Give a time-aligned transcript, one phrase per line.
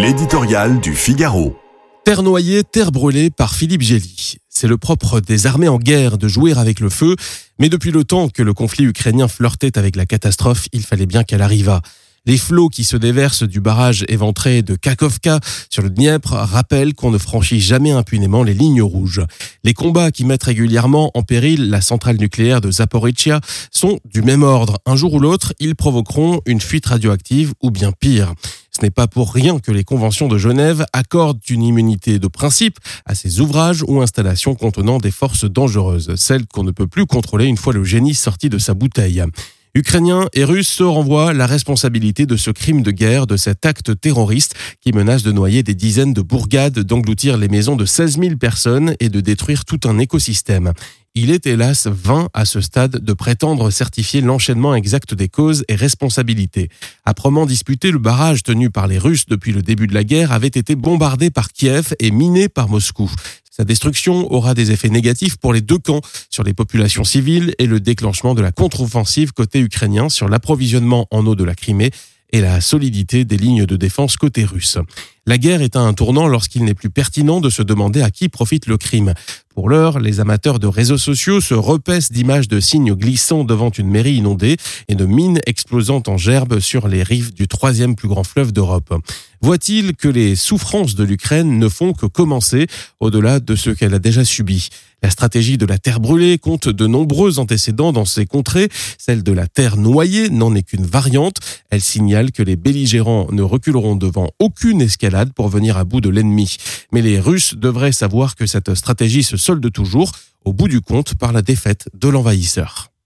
[0.00, 1.58] L'éditorial du Figaro.
[2.06, 4.38] Terre noyée, terre brûlée par Philippe Gély.
[4.48, 7.16] C'est le propre des armées en guerre de jouer avec le feu,
[7.58, 11.22] mais depuis le temps que le conflit ukrainien flirtait avec la catastrophe, il fallait bien
[11.22, 11.82] qu'elle arrivât.
[12.24, 15.38] Les flots qui se déversent du barrage éventré de Kakovka
[15.68, 19.22] sur le Dniepr rappellent qu'on ne franchit jamais impunément les lignes rouges.
[19.64, 23.40] Les combats qui mettent régulièrement en péril la centrale nucléaire de Zaporizhia
[23.70, 24.78] sont du même ordre.
[24.86, 28.34] Un jour ou l'autre, ils provoqueront une fuite radioactive ou bien pire.
[28.80, 32.78] Ce n'est pas pour rien que les conventions de Genève accordent une immunité de principe
[33.04, 37.44] à ces ouvrages ou installations contenant des forces dangereuses, celles qu'on ne peut plus contrôler
[37.44, 39.22] une fois le génie sorti de sa bouteille.
[39.74, 44.00] Ukrainiens et Russes se renvoient la responsabilité de ce crime de guerre, de cet acte
[44.00, 48.36] terroriste qui menace de noyer des dizaines de bourgades, d'engloutir les maisons de 16 000
[48.36, 50.72] personnes et de détruire tout un écosystème.
[51.16, 55.74] Il est hélas vain à ce stade de prétendre certifier l'enchaînement exact des causes et
[55.74, 56.68] responsabilités.
[57.04, 60.46] Âprement disputé, le barrage tenu par les Russes depuis le début de la guerre avait
[60.46, 63.10] été bombardé par Kiev et miné par Moscou.
[63.50, 67.66] Sa destruction aura des effets négatifs pour les deux camps, sur les populations civiles et
[67.66, 71.90] le déclenchement de la contre-offensive côté ukrainien sur l'approvisionnement en eau de la Crimée
[72.32, 74.78] et la solidité des lignes de défense côté russe.
[75.30, 78.28] La guerre est à un tournant lorsqu'il n'est plus pertinent de se demander à qui
[78.28, 79.14] profite le crime.
[79.54, 83.88] Pour l'heure, les amateurs de réseaux sociaux se repaissent d'images de signes glissant devant une
[83.88, 84.56] mairie inondée
[84.88, 88.92] et de mines explosant en gerbe sur les rives du troisième plus grand fleuve d'Europe.
[89.42, 92.66] Voit-il que les souffrances de l'Ukraine ne font que commencer
[93.00, 94.68] au-delà de ce qu'elle a déjà subi?
[95.02, 98.68] La stratégie de la terre brûlée compte de nombreux antécédents dans ces contrées.
[98.98, 101.36] Celle de la terre noyée n'en est qu'une variante.
[101.70, 106.08] Elle signale que les belligérants ne reculeront devant aucune escalade pour venir à bout de
[106.08, 106.56] l'ennemi.
[106.92, 110.12] Mais les Russes devraient savoir que cette stratégie se solde toujours,
[110.44, 112.89] au bout du compte, par la défaite de l'envahisseur.